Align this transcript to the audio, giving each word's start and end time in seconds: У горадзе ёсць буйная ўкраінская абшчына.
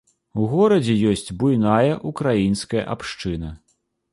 У 0.43 0.45
горадзе 0.53 0.95
ёсць 1.11 1.35
буйная 1.43 1.93
ўкраінская 2.13 2.83
абшчына. 2.95 3.55